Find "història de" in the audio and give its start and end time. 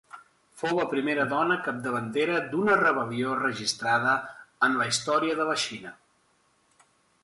4.95-5.51